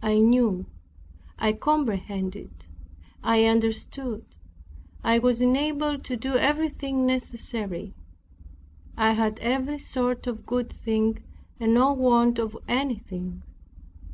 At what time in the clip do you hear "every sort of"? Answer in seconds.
9.40-10.46